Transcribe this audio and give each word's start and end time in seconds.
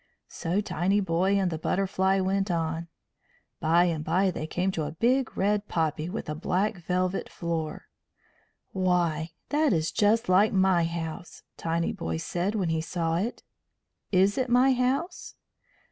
So 0.29 0.61
Tinyboy 0.61 1.35
and 1.35 1.51
the 1.51 1.59
Butterfly 1.59 2.21
went 2.21 2.49
on. 2.49 2.87
By 3.59 3.83
and 3.83 4.03
by 4.03 4.31
they 4.31 4.47
came 4.47 4.71
to 4.71 4.85
a 4.85 4.91
big 4.93 5.37
red 5.37 5.67
poppy 5.67 6.09
with 6.09 6.27
a 6.27 6.33
black 6.33 6.77
velvet 6.77 7.29
floor. 7.29 7.85
"Why, 8.71 9.29
that 9.49 9.73
is 9.73 9.91
just 9.91 10.27
like 10.27 10.53
my 10.53 10.85
house," 10.85 11.43
Tinyboy 11.55 12.17
said 12.19 12.55
when 12.55 12.69
he 12.69 12.81
saw 12.81 13.17
it. 13.17 13.43
"Is 14.11 14.39
it 14.39 14.49
my 14.49 14.73
house?" 14.73 15.35